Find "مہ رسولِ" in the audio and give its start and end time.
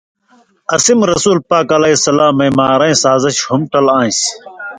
0.99-1.37